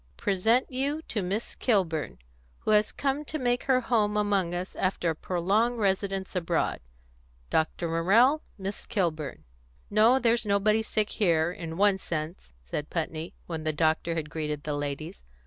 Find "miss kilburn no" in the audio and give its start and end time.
8.57-10.17